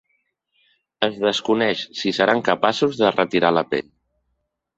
Es 1.07 1.19
desconeix 1.23 1.83
si 1.99 2.13
seran 2.21 2.41
capaços 2.49 2.99
de 3.03 3.13
retirar 3.19 3.53
la 3.61 3.65
pell. 3.75 3.93